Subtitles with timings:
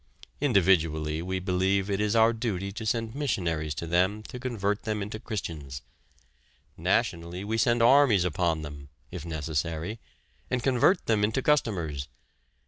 [0.41, 4.99] Individually we believe it is our duty to send missionaries to them to convert them
[4.99, 5.83] into Christians.
[6.75, 9.99] Nationally we send armies upon them (if necessary)
[10.49, 12.07] and convert them into customers!